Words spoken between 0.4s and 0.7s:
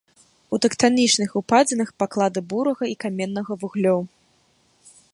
У